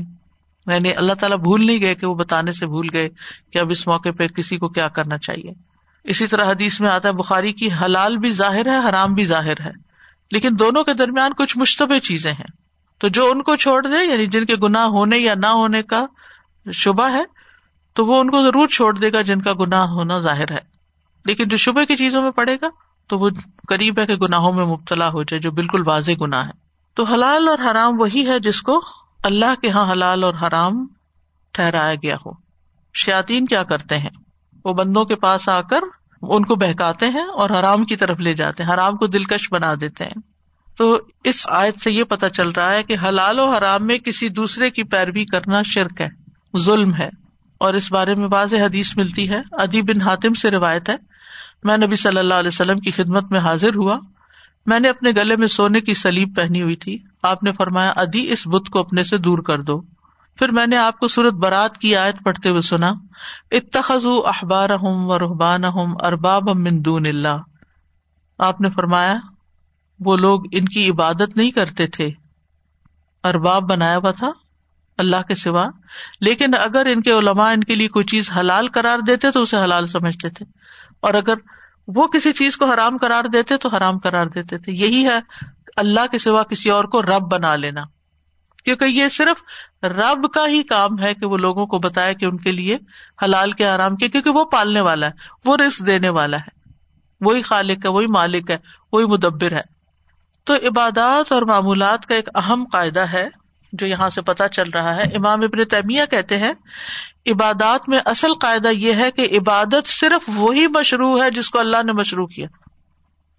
یعنی 0.72 0.92
اللہ 0.96 1.12
تعالیٰ 1.12 1.38
بھول 1.38 1.66
نہیں 1.66 1.80
گئے 1.80 1.94
کہ 1.94 2.06
وہ 2.06 2.14
بتانے 2.14 2.52
سے 2.52 2.66
بھول 2.66 2.88
گئے 2.92 3.08
کہ 3.52 3.58
اب 3.58 3.70
اس 3.70 3.86
موقع 3.86 4.08
پہ 4.18 4.26
کسی 4.26 4.56
کو 4.56 4.68
کیا 4.68 4.88
کرنا 4.88 5.18
چاہیے۔ 5.18 5.52
اسی 6.04 6.26
طرح 6.26 6.50
حدیث 6.50 6.80
میں 6.80 6.90
آتا 6.90 7.08
ہے، 7.08 7.12
بخاری 7.12 7.52
کی 7.52 7.68
حلال 7.84 8.16
بھی 8.16 8.30
ظاہر 8.30 8.66
ہے، 8.66 8.88
حرام 8.88 9.14
بھی 9.14 9.24
ظاہر 9.24 9.60
ہے۔ 9.60 9.91
لیکن 10.32 10.48
دونوں 10.58 10.84
کے 10.84 10.94
درمیان 10.94 11.32
کچھ 11.32 11.58
مشتبہ 11.58 11.98
چیزیں 11.98 12.32
ہیں۔ 12.32 12.62
تو 12.98 13.08
جو 13.08 13.30
ان 13.30 13.42
کو 13.42 13.56
چھوڑ 13.56 13.86
دے 13.86 14.10
یعنی 14.10 14.26
جن 14.26 14.44
کے 14.44 14.56
گناہ 14.56 14.82
ہونے 14.82 15.18
یا 15.18 15.34
نہ 15.34 15.46
ہونے 15.46 15.82
کا 15.82 16.06
شبہ 16.72 17.10
ہے، 17.10 17.22
تو 17.92 18.06
وہ 18.06 18.20
ان 18.20 18.30
کو 18.30 18.42
ضرور 18.42 18.68
چھوڑ 18.68 18.98
دے 18.98 19.12
گا 19.12 19.20
جن 19.20 19.40
کا 19.40 19.52
گناہ 19.52 19.82
ہونا 19.82 20.18
ظاہر 20.18 20.52
ہے۔ 20.52 20.60
لیکن 21.24 21.48
جو 21.48 21.56
شبے 21.56 21.86
کی 21.86 21.96
چیزوں 21.96 22.22
میں 22.22 22.30
پڑے 22.30 22.56
گا، 22.62 22.66
تو 23.06 23.18
وہ 23.18 23.30
قریب 23.68 23.98
ہے 23.98 24.06
کہ 24.06 24.14
گناہوں 24.14 24.52
میں 24.52 24.64
مبتلا 24.64 25.08
ہو 25.08 25.22
جائے، 25.22 25.40
جو 25.40 25.50
بالکل 25.50 25.82
واضح 25.86 26.10
گنا 26.20 26.46
ہے 26.46 26.52
تو 26.94 27.04
حلال 27.04 27.48
اور 27.48 27.58
حرام 27.70 28.00
وہی 28.00 28.28
ہے 28.28 28.38
جس 28.38 28.62
کو 28.62 28.80
اللہ 29.24 29.60
کے 29.60 29.68
یہاں 29.68 29.92
حلال 29.92 30.24
اور 30.24 30.34
حرام 30.34 30.86
ٹھہرایا 31.52 31.94
گیا 31.94 32.16
ہو۔ 32.26 32.30
شیاتین 32.94 33.46
کیا 33.46 33.62
کرتے 33.62 33.98
ہیں؟ 33.98 34.10
وہ 34.64 34.72
بندوں 34.72 35.04
کے 35.04 35.16
پاس 35.16 35.48
آ 35.48 35.60
کر 35.60 35.80
ان 36.22 36.44
کو 36.44 36.56
بہکاتے 36.56 37.06
ہیں 37.06 37.24
اور 37.24 37.50
حرام 37.50 37.84
کی 37.84 37.96
طرف 37.96 38.20
لے 38.20 38.34
جاتے 38.34 38.62
ہیں، 38.62 38.74
حرام 38.74 38.96
کو 38.96 39.06
دلکش 39.06 39.48
بنا 39.52 39.74
دیتے 39.80 40.04
ہیں۔ 40.04 40.20
تو 40.78 40.98
اس 41.24 41.46
آیت 41.48 41.80
سے 41.80 41.92
یہ 41.92 42.04
پتا 42.04 42.28
چل 42.28 42.48
رہا 42.48 42.72
ہے 42.72 42.82
کہ 42.82 42.96
حلال 43.04 43.38
و 43.38 43.50
حرام 43.50 43.86
میں 43.86 43.98
کسی 43.98 44.28
دوسرے 44.28 44.70
کی 44.70 44.82
پیروی 44.82 45.24
کرنا 45.24 45.62
شرک 45.62 46.00
ہے، 46.00 46.08
ظلم 46.58 46.94
ہے۔ 46.94 47.10
اور 47.58 47.74
اس 47.74 47.92
بارے 47.92 48.14
میں 48.14 48.28
واضح 48.32 48.56
حدیث 48.56 48.96
ملتی 48.96 49.30
ہے۔ 49.30 49.40
ادی 49.52 49.82
بن 49.82 50.02
حاتم 50.02 50.34
سے 50.34 50.50
روایت 50.50 50.88
ہے، 50.88 50.96
میں 51.64 51.76
نبی 51.76 51.96
صلی 51.96 52.18
اللہ 52.18 52.34
علیہ 52.34 52.48
وسلم 52.48 52.78
کی 52.78 52.90
خدمت 52.90 53.30
میں 53.30 53.40
حاضر 53.40 53.74
ہوا۔ 53.74 53.98
میں 54.66 54.80
نے 54.80 54.88
اپنے 54.88 55.10
گلے 55.10 55.36
میں 55.36 55.46
سونے 55.46 55.80
کی 55.80 55.94
سلیب 55.94 56.36
پہنی 56.36 56.62
ہوئی 56.62 56.76
تھی۔ 56.76 56.98
آپ 57.22 57.42
نے 57.42 57.52
فرمایا 57.52 57.92
ادی 57.96 58.32
اس 58.32 58.42
بت 58.46 58.68
کو 58.70 58.78
اپنے 58.78 59.04
سے 59.04 59.18
دور 59.18 59.38
کر 59.38 59.60
دو۔ 59.60 59.82
پھر 60.36 60.48
میں 60.48 60.66
نے 60.66 60.76
آپ 60.76 60.98
کو 60.98 61.08
سورت 61.08 61.32
برات 61.32 61.78
کی 61.78 61.96
آیت 61.96 62.24
پڑھتے 62.24 62.48
ہوئے 62.48 62.60
سنا 62.60 62.92
اتخذ 63.50 64.06
اخبار 64.24 64.70
ہوں 64.70 65.06
و 65.06 65.18
رحبان 65.18 65.64
ہوں 65.64 65.94
ارباب 66.04 66.42
دون 66.70 67.06
اللہ۔ 67.06 67.38
آپ 68.38 68.60
نے 68.60 68.70
فرمایا، 68.70 69.14
وہ 70.00 70.16
لوگ 70.16 70.40
ان 70.52 70.64
کی 70.64 70.90
عبادت 70.90 71.36
نہیں 71.36 71.50
کرتے 71.50 71.86
تھے۔ 71.86 72.10
ارباب 73.24 73.62
بنایا 73.70 73.96
ہوا 73.96 74.10
تھا 74.10 74.30
اللہ 74.98 75.22
کے 75.28 75.34
سوا۔ 75.34 75.66
لیکن 76.20 76.54
اگر 76.54 76.86
ان 76.86 77.02
کے 77.02 77.10
علماء 77.10 77.52
ان 77.52 77.60
کے 77.60 77.74
لیے 77.74 77.88
کوئی 77.88 78.04
چیز 78.04 78.30
حلال 78.40 78.68
کرار 78.68 78.98
دیتے 79.06 79.30
تو 79.30 79.42
اسے 79.42 79.56
حلال 79.56 79.86
سمجھتے 79.86 80.28
تھے۔ 80.28 80.44
اور 81.00 81.14
اگر 81.14 81.34
وہ 81.86 82.06
کسی 82.06 82.32
چیز 82.32 82.56
کو 82.56 82.64
حرام 82.64 82.98
کرار 82.98 83.24
دیتے 83.24 83.56
تو 83.56 83.68
حرام 83.68 83.98
کرار 83.98 84.26
دیتے 84.26 84.58
تھے۔ 84.58 84.72
یہی 84.72 85.06
ہے 85.06 85.20
اللہ 85.76 86.06
کے 86.10 86.18
سوا 86.18 86.42
کسی 86.42 86.70
اور 86.70 86.84
کو 86.84 87.02
رب 87.02 87.32
بنا 87.32 87.56
لینا۔ 87.56 87.82
کیونکہ 88.64 88.84
یہ 88.84 89.08
صرف 89.08 89.42
رب 89.84 90.32
کا 90.32 90.46
ہی 90.46 90.62
کام 90.62 91.02
ہے 91.02 91.14
کہ 91.14 91.26
وہ 91.26 91.36
لوگوں 91.36 91.66
کو 91.66 91.78
بتائے 91.78 92.14
کہ 92.14 92.24
ان 92.24 92.36
کے 92.36 92.52
لیے 92.52 92.78
حلال 93.22 93.52
کے 93.52 93.68
آرام 93.68 93.96
کے 93.96 94.08
کیونکہ 94.08 94.30
وہ 94.30 94.44
پالنے 94.44 94.80
والا 94.80 95.06
ہے، 95.06 95.12
وہ 95.44 95.56
رسک 95.56 95.86
دینے 95.86 96.08
والا 96.08 96.36
ہے۔ 96.36 96.62
وہی 97.20 97.42
خالق 97.42 97.78
ہے، 97.84 97.88
وہی 97.88 98.06
مالک 98.06 98.50
ہے، 98.50 98.58
وہی 98.92 99.04
مدبر 99.04 99.52
ہے۔ 99.52 99.82
تو 100.44 100.54
عبادات 100.54 101.32
اور 101.32 101.42
معمولات 101.42 102.06
کا 102.06 102.14
ایک 102.14 102.28
اہم 102.34 102.64
قاعدہ 102.72 103.00
ہے 103.00 103.28
جو 103.72 103.86
یہاں 103.86 104.08
سے 104.08 104.22
پتا 104.22 104.48
چل 104.48 104.70
رہا 104.74 104.96
ہے۔ 104.96 105.02
امام 105.02 105.40
ابن 105.42 105.64
تیمیہ 105.64 106.02
کہتے 106.10 106.38
ہیں، 106.38 106.52
عبادات 107.26 107.88
میں 107.88 107.98
اصل 108.04 108.34
قاعدہ 108.34 108.68
یہ 108.68 108.92
ہے 108.92 109.10
کہ 109.10 109.38
عبادت 109.38 109.86
صرف 109.86 110.30
وہی 110.34 110.66
مشروع 110.66 111.22
ہے 111.22 111.30
جس 111.30 111.50
کو 111.50 111.58
اللہ 111.58 111.82
نے 111.86 111.92
مشروع 111.92 112.26
کیا۔ 112.26 112.46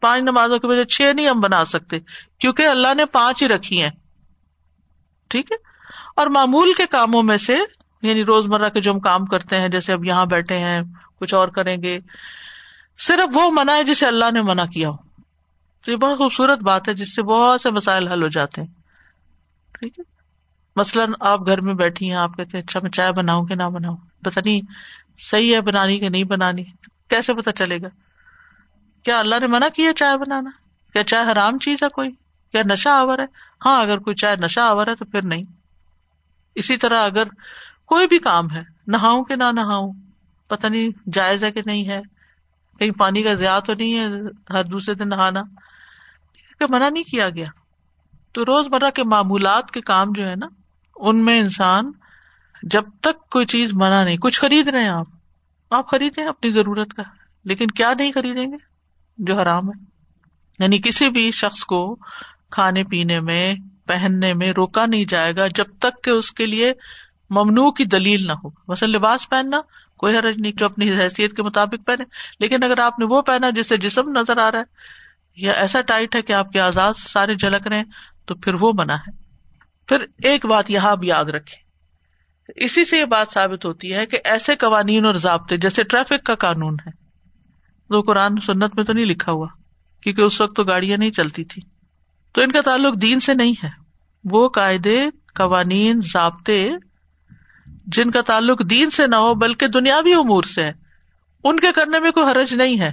پانچ 0.01 0.23
نمازوں 0.23 0.59
کی 0.59 0.67
وجہ 0.67 0.83
چھ 0.83 1.01
نہیں 1.15 1.27
ہم 1.27 1.39
بنا 1.39 1.65
سکتے، 1.65 1.99
کیونکہ 2.39 2.67
اللہ 2.67 2.93
نے 2.93 3.05
پانچ 3.05 3.43
ہی 3.43 3.47
رکھی 3.47 3.83
ہیں۔ 3.83 3.91
ٹھیک 5.33 5.51
ہے؟ 5.51 5.57
اور 6.15 6.27
معمول 6.27 6.73
کے 6.77 6.85
کاموں 6.85 7.23
میں 7.23 7.37
سے 7.37 7.57
یعنی 8.01 8.23
روز 8.23 8.47
مرہ 8.47 8.69
کے 8.69 8.81
جو 8.81 8.91
ہم 8.91 8.99
کام 8.99 9.25
کرتے 9.25 9.59
ہیں، 9.59 9.67
جیسے 9.67 9.93
اب 9.93 10.05
یہاں 10.05 10.25
بیٹھے 10.25 10.57
ہیں، 10.57 10.81
کچھ 11.19 11.33
اور 11.33 11.47
کریں 11.47 11.77
گے، 11.83 11.99
صرف 12.99 13.29
وہ 13.33 13.51
منع 13.51 13.73
ہے 13.73 13.83
جسے 13.83 14.05
اللہ 14.05 14.31
نے 14.33 14.41
منع 14.41 14.65
کیا 14.65 14.89
ہو۔ 14.89 14.93
تو 15.85 15.91
یہ 15.91 15.95
بہت 15.95 16.17
خوبصورت 16.17 16.59
بات 16.59 16.87
ہے، 16.87 16.93
جس 16.93 17.15
سے 17.15 17.23
بہت 17.23 17.61
سے 17.61 17.71
مسائل 17.71 18.07
حل 18.07 18.23
ہو 18.23 18.27
جاتے 18.27 18.61
ہیں۔ 18.61 18.67
ٹھیک 19.73 19.99
ہے؟ 19.99 20.03
مثلاً 20.75 21.13
آپ 21.19 21.47
گھر 21.47 21.61
میں 21.61 21.73
بیٹھی 21.73 22.09
ہیں، 22.09 22.17
آپ 22.17 22.37
کہتے 22.37 22.57
ہیں 22.57 22.63
اچھا 22.67 22.79
میں 22.83 22.91
چائے 22.91 23.11
بناؤں 23.11 23.45
کہ 23.45 23.55
نہ 23.55 23.63
بناؤں؟ 23.63 23.97
پتا 24.23 24.41
نہیں، 24.45 24.61
صحیح 25.19 25.55
ہے 25.55 25.61
بنانی 25.61 25.99
کہ 25.99 26.09
نہیں 26.09 26.23
بنانی؟ 26.23 26.63
کیسے 27.09 27.33
پتا 27.33 27.51
چلے 27.51 27.77
گا؟ 27.77 27.87
کیا 29.03 29.19
اللہ 29.19 29.35
نے 29.39 29.47
منع 29.47 29.67
کیا 29.67 29.93
چائے 29.93 30.17
بنانا؟ 30.17 30.49
کیا 30.93 31.03
چائے 31.03 31.31
حرام 31.31 31.57
چیز 31.57 31.83
ہے 31.83 31.89
کوئی؟ 31.89 32.09
کیا 32.53 32.61
نشہ 32.65 32.89
آور 32.89 33.19
ہے۔ 33.19 33.25
ہاں 33.65 33.81
اگر 33.81 33.97
کوئی 33.97 34.15
چائے 34.15 34.35
نشہ 34.35 34.59
آور 34.59 34.87
ہے 34.87 34.95
تو 34.95 35.05
پھر 35.05 35.25
نہیں۔ 35.25 35.43
اسی 36.55 36.77
طرح 36.77 36.97
اگر 36.97 37.23
کوئی 37.85 38.07
بھی 38.07 38.19
کام 38.19 38.51
ہے، 38.51 38.61
نہاؤں 38.87 39.23
کہ 39.23 39.35
نہ 39.35 39.51
نہاؤں 39.51 39.93
پتا 40.47 40.67
نہیں 40.67 41.09
جائز 41.13 41.43
ہے 41.43 41.51
کہ 41.51 41.61
نہیں 41.65 41.89
ہے۔ 41.89 42.01
کہیں 42.79 42.91
پانی 42.91 43.23
کا 43.23 43.33
زیادہ 43.33 43.63
تو 43.63 43.73
نہیں 43.73 43.99
ہے 43.99 44.07
ہر 44.53 44.63
دوسرے 44.63 44.95
دن 44.95 45.09
نہانا۔ 45.09 45.41
منع 46.69 46.89
نہیں 46.89 47.03
کیا 47.03 47.29
گیا۔ 47.29 47.45
تو 48.31 48.45
روز 48.45 48.67
مرہ 48.67 48.89
کے 48.89 49.03
معمولات 49.03 49.71
کے 49.71 49.81
کام 49.81 50.07
جو 50.11 50.29
ہے 50.29 50.35
نا، 50.35 50.47
ان 50.95 51.25
میں 51.25 51.39
انسان 51.39 51.91
جب 52.63 52.83
تک 53.01 53.29
کوئی 53.29 53.45
چیز 53.45 53.69
منع 53.73 54.03
نہیں، 54.03 54.17
کچھ 54.17 54.39
خرید 54.39 54.67
رہے 54.67 54.81
ہیں 54.81 54.89
آپ۔ 54.89 55.07
آپ 55.69 55.91
خریدیں 55.91 56.25
اپنی 56.25 56.49
ضرورت 56.49 56.93
کا۔ 56.93 57.03
لیکن 57.43 57.67
کیا 57.67 57.91
نہیں 57.99 58.11
خریدیں 58.11 58.45
گے؟ 58.45 58.57
جو 59.17 59.39
حرام 59.39 59.69
ہے۔ 59.69 59.85
یعنی 60.59 60.77
کسی 60.77 61.09
بھی 61.09 61.31
شخص 61.31 61.63
کو 61.63 61.97
کھانے 62.53 62.83
پینے 62.83 63.19
میں، 63.19 63.55
پہننے 63.85 64.33
میں 64.33 64.51
روکا 64.51 64.85
نہیں 64.85 65.05
جائے 65.05 65.35
گا 65.35 65.47
جب 65.47 65.65
تک 65.79 66.03
کہ 66.03 66.09
اس 66.09 66.31
کے 66.31 66.45
لیے 66.45 66.73
ممنوع 67.29 67.71
کی 67.71 67.85
دلیل 67.85 68.27
نہ 68.27 68.31
ہو۔ 68.31 68.49
مثلا 68.67 68.89
لباس 68.89 69.29
پہننا، 69.29 69.61
کوئی 69.97 70.17
حرج 70.17 70.39
نہیں 70.39 70.51
جو 70.51 70.65
اپنی 70.65 70.91
حیثیت 70.91 71.35
کے 71.35 71.43
مطابق 71.43 71.87
پہنے۔ 71.87 72.03
لیکن 72.39 72.63
اگر 72.63 72.79
آپ 72.79 72.99
نے 72.99 73.05
وہ 73.05 73.21
پہنا 73.21 73.49
جس 73.49 73.67
سے 73.67 73.77
جسم 73.77 74.09
نظر 74.09 74.37
آ 74.37 74.51
رہا 74.51 74.59
ہے، 74.59 74.63
یا 75.35 75.51
ایسا 75.51 75.81
ٹائٹ 75.81 76.15
ہے 76.15 76.21
کہ 76.21 76.33
آپ 76.33 76.51
کے 76.51 76.59
آزاد 76.59 76.93
سارے 76.97 77.35
جھلک 77.35 77.67
رہے 77.67 77.77
ہیں، 77.77 77.83
تو 78.25 78.35
پھر 78.35 78.53
وہ 78.53 78.71
منع 78.75 78.93
ہے۔ 78.93 79.11
پھر 79.87 80.05
ایک 80.23 80.45
بات 80.45 80.71
یہاں 80.71 80.95
بھی 80.95 81.07
یاد 81.07 81.25
رکھے 81.25 81.63
اسی 82.65 82.85
سے 82.85 82.97
یہ 82.97 83.05
بات 83.05 83.27
ثابت 83.29 83.65
ہوتی 83.65 83.93
ہے 83.93 84.05
کہ 84.05 84.17
ایسے 84.23 84.55
قوانین 84.55 85.05
اور 85.05 85.13
ضابطے 85.13 85.57
جیسے 85.57 85.83
ٹریفک 85.83 86.23
کا 86.23 86.35
قانون 86.35 86.73
ہے۔ 86.73 86.91
تو 87.89 88.01
قرآن 88.01 88.35
سنت 88.45 88.75
میں 88.75 88.83
تو 88.83 88.93
نہیں 88.93 89.05
لکھا 89.05 89.31
ہوا، 89.31 89.47
کیونکہ 90.03 90.21
اس 90.21 90.41
وقت 90.41 90.55
تو 90.55 90.63
گاڑیاں 90.63 90.97
نہیں 90.97 91.11
چلتی 91.11 91.43
تھی 91.43 91.72
تو 92.33 92.41
ان 92.41 92.51
کا 92.51 92.61
تعلق 92.61 93.01
دین 93.01 93.19
سے 93.19 93.33
نہیں 93.33 93.53
ہے۔ 93.63 93.69
وہ 94.23 94.49
قاعدے، 94.49 95.09
قوانین، 95.35 95.99
ضابطے 96.13 96.69
جن 97.85 98.11
کا 98.11 98.21
تعلق 98.21 98.69
دین 98.69 98.89
سے 98.89 99.07
نہ 99.07 99.15
ہو، 99.15 99.33
بلکہ 99.33 99.67
دنیاوی 99.67 100.13
امور 100.13 100.43
سے 100.43 100.63
ہے 100.63 100.71
ان 101.43 101.59
کے 101.59 101.67
کرنے 101.75 101.99
میں 101.99 102.11
کوئی 102.11 102.31
حرج 102.31 102.53
نہیں 102.53 102.79
ہے۔ 102.79 102.91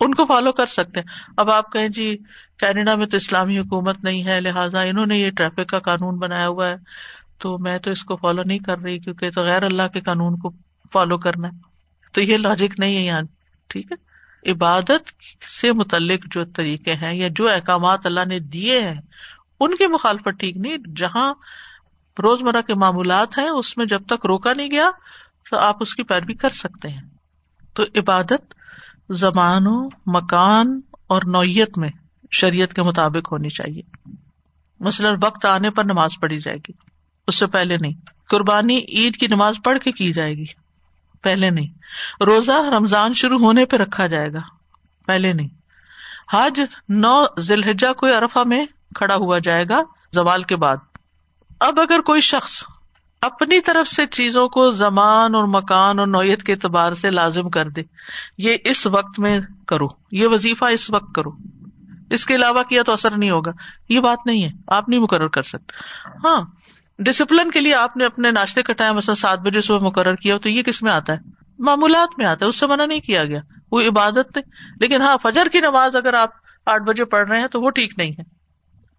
ان 0.00 0.14
کو 0.14 0.26
فالو 0.26 0.52
کر 0.52 0.66
سکتے 0.66 1.00
اب 1.36 1.50
آپ 1.50 1.72
کہیں 1.72 1.88
جی 1.88 2.16
کینیڈا 2.58 2.94
میں 2.94 3.06
تو 3.06 3.16
اسلامی 3.16 3.58
حکومت 3.58 4.04
نہیں 4.04 4.24
ہے، 4.24 4.40
لہٰذا 4.40 4.80
انہوں 4.80 5.06
نے 5.06 5.18
یہ 5.18 5.30
ٹریفک 5.30 5.66
کا 5.68 5.78
قانون 5.78 6.18
بنایا 6.18 6.48
ہوا 6.48 6.68
ہے۔ 6.68 6.74
تو 7.38 7.58
میں 7.58 7.78
تو 7.78 7.90
اس 7.90 8.04
کو 8.04 8.16
فالو 8.16 8.42
نہیں 8.42 8.58
کر 8.58 8.78
رہی، 8.78 8.98
کیونکہ 8.98 9.30
تو 9.30 9.42
غیر 9.42 9.62
اللہ 9.62 9.88
کے 9.92 10.00
قانون 10.00 10.38
کو 10.38 10.52
فالو 10.92 11.18
کرنا 11.18 11.48
ہے۔ 11.48 11.58
تو 12.12 12.22
یہ 12.22 12.36
لاجک 12.36 12.80
نہیں 12.80 12.96
ہے 12.96 13.02
یہاں، 13.02 13.22
ٹھیک 13.66 13.92
ہے؟ 13.92 14.07
عبادت 14.46 15.10
سے 15.60 15.72
متعلق 15.72 16.26
جو 16.34 16.44
طریقے 16.44 16.94
ہیں 16.94 17.14
یا 17.14 17.28
جو 17.36 17.50
احکامات 17.50 18.06
اللہ 18.06 18.24
نے 18.24 18.38
دیے 18.38 18.80
ہیں، 18.82 19.00
ان 19.60 19.74
کی 19.74 19.86
مخالفت 19.86 20.28
ٹھیک 20.38 20.56
نہیں۔ 20.56 20.76
جہاں 20.96 21.34
روز 22.22 22.42
مرہ 22.42 22.62
کے 22.62 22.74
معمولات 22.74 23.38
ہیں، 23.38 23.48
اس 23.48 23.76
میں 23.76 23.86
جب 23.86 24.06
تک 24.06 24.26
روکا 24.26 24.52
نہیں 24.56 24.70
گیا، 24.70 24.90
تو 25.50 25.58
آپ 25.58 25.76
اس 25.80 25.94
کی 25.94 26.02
پیروی 26.02 26.34
کر 26.34 26.50
سکتے 26.50 26.88
ہیں۔ 26.88 27.02
تو 27.74 27.82
عبادت 27.82 28.54
زبان 29.10 29.66
و 29.66 29.88
مکان 30.06 30.80
اور 31.06 31.22
نوعیت 31.26 31.78
میں 31.78 31.88
شریعت 32.30 32.74
کے 32.74 32.82
مطابق 32.82 33.32
ہونی 33.32 33.48
چاہیے۔ 33.48 33.82
مثلاً 34.80 35.16
وقت 35.22 35.46
آنے 35.46 35.70
پر 35.70 35.84
نماز 35.84 36.10
پڑھی 36.20 36.38
جائے 36.38 36.56
گی، 36.56 36.72
اس 37.26 37.34
سے 37.34 37.46
پہلے 37.46 37.76
نہیں۔ 37.76 37.94
قربانی 38.28 38.78
عید 38.78 39.16
کی 39.16 39.26
نماز 39.26 39.54
پڑھ 39.64 39.78
کے 39.78 39.92
کی 39.92 40.12
جائے 40.12 40.34
گی۔ 40.34 40.67
پہلے 41.22 41.50
نہیں۔ 41.50 41.68
روزہ 42.22 42.52
رمضان 42.52 43.14
شروع 43.14 43.38
ہونے 43.38 43.64
پہ 43.64 43.76
رکھا 43.76 44.06
جائے 44.06 44.32
گا۔ 44.32 44.40
پہلے 45.06 45.32
نہیں۔ 45.32 45.48
حج 46.32 46.60
نو 46.88 47.24
ذیل 47.38 47.62
کوئی 47.96 48.14
ارفا 48.14 48.42
میں 48.42 48.66
کھڑا 48.94 49.14
ہوا 49.14 49.38
جائے 49.38 49.64
گا 49.68 49.80
زوال 50.14 50.42
کے 50.42 50.56
بعد۔ 50.56 50.76
اب 51.60 51.80
اگر 51.80 52.00
کوئی 52.00 52.20
شخص 52.20 52.64
اپنی 53.20 53.60
طرف 53.60 53.88
سے 53.88 54.06
چیزوں 54.06 54.48
کو 54.48 54.70
زمان 54.70 55.34
اور 55.34 55.44
مکان 55.44 55.98
اور 55.98 56.06
نوعیت 56.06 56.42
کے 56.42 56.52
اعتبار 56.52 56.92
سے 56.92 57.10
لازم 57.10 57.50
کر 57.50 57.68
دے، 57.68 57.82
یہ 58.38 58.56
اس 58.64 58.86
وقت 58.86 59.20
میں 59.20 59.40
کرو۔ 59.66 59.88
یہ 60.12 60.26
وظیفہ 60.26 60.64
اس 60.64 60.90
وقت 60.90 61.14
کرو۔ 61.14 61.30
اس 62.10 62.26
کے 62.26 62.34
علاوہ 62.34 62.62
کیا 62.62 62.82
تو 62.82 62.92
اثر 62.92 63.18
نہیں 63.18 63.30
ہوگا۔ 63.30 63.50
یہ 63.88 64.00
بات 64.00 64.26
نہیں 64.26 64.44
ہے۔ 64.44 64.50
آپ 64.66 64.88
نہیں 64.88 65.00
مقرر 65.00 65.28
کر 65.28 65.42
سکتے۔ 65.42 65.72
ہاں۔ 66.24 66.40
ڈسپلن 66.98 67.50
کے 67.50 67.60
لیے 67.60 67.74
آپ 67.74 67.96
نے 67.96 68.04
اپنے 68.04 68.30
ناشتے 68.30 68.62
کا 68.62 68.72
ٹائم 68.72 68.96
مثلا 68.96 69.14
سات 69.14 69.38
بجے 69.38 69.60
صبح 69.60 69.78
مقرر 69.78 70.14
کیا 70.14 70.38
تو 70.38 70.48
یہ 70.48 70.62
کس 70.62 70.82
میں 70.82 70.92
آتا 70.92 71.12
ہے؟ 71.12 71.18
معمولات 71.58 72.18
میں 72.18 72.26
آتا 72.26 72.44
ہے، 72.44 72.48
اس 72.48 72.56
سے 72.56 72.66
منع 72.66 72.86
نہیں 72.86 73.00
کیا 73.00 73.24
گیا۔ 73.24 73.40
وہ 73.72 73.80
عبادت 73.80 74.36
نہیں 74.36 74.76
لیکن 74.80 75.02
ہاں 75.02 75.18
فجر 75.22 75.48
کی 75.48 75.60
نماز 75.60 75.96
اگر 75.96 76.14
آپ 76.14 76.30
آٹھ 76.66 76.82
بجے 76.82 77.04
پڑھ 77.04 77.28
رہے 77.28 77.40
ہیں 77.40 77.48
تو 77.48 77.60
وہ 77.60 77.70
ٹھیک 77.70 77.94
نہیں 77.98 78.10
ہے۔ 78.10 78.22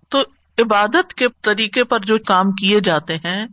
تو 0.09 0.23
عبادت 0.57 1.13
کے 1.13 1.27
طریقے 1.41 1.83
پر 1.83 1.99
جو 1.99 2.17
کام 2.17 2.51
کیے 2.51 2.79
جاتے 2.79 3.15
ہیں، 3.15 3.45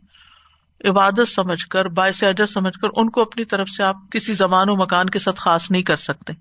عبادت 0.84 1.28
سمجھ 1.28 1.66
کر، 1.66 1.88
باعث 1.88 2.22
اجر 2.22 2.46
سمجھ 2.46 2.78
کر، 2.78 2.88
ان 2.96 3.10
کو 3.10 3.22
اپنی 3.22 3.44
طرف 3.44 3.68
سے 3.68 3.82
آپ 3.82 3.96
کسی 4.10 4.32
زمان 4.32 4.68
و 4.68 4.76
مکان 4.76 5.10
کے 5.10 5.18
ساتھ 5.18 5.40
خاص 5.40 5.70
نہیں 5.70 5.82
کر 5.82 5.96
سکتے۔ 5.96 6.32